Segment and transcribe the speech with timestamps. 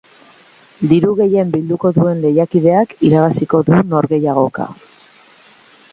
[0.93, 4.69] Diru gehien bilduko duen lehiakideak irabaziko du norgehiagoka.